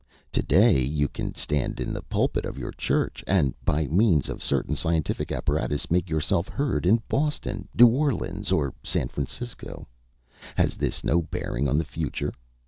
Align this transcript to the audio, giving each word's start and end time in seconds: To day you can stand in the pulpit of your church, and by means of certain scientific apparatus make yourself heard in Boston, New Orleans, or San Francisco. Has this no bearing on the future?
To 0.31 0.41
day 0.41 0.79
you 0.81 1.07
can 1.07 1.35
stand 1.35 1.79
in 1.79 1.93
the 1.93 2.01
pulpit 2.01 2.43
of 2.43 2.57
your 2.57 2.71
church, 2.71 3.23
and 3.27 3.53
by 3.63 3.85
means 3.85 4.29
of 4.29 4.41
certain 4.41 4.73
scientific 4.75 5.31
apparatus 5.31 5.91
make 5.91 6.09
yourself 6.09 6.47
heard 6.49 6.87
in 6.87 7.03
Boston, 7.07 7.67
New 7.77 7.85
Orleans, 7.85 8.51
or 8.51 8.73
San 8.83 9.09
Francisco. 9.09 9.87
Has 10.55 10.73
this 10.73 11.03
no 11.03 11.21
bearing 11.21 11.67
on 11.69 11.77
the 11.77 11.85
future? 11.85 12.33